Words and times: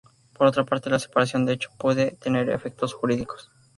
Por 0.33 0.47
otra 0.47 0.63
parte, 0.65 0.89
la 0.89 0.97
separación 0.97 1.45
de 1.45 1.53
hecho 1.53 1.69
puede 1.77 2.13
tener 2.13 2.49
efectos 2.49 2.95
jurídicos. 2.95 3.51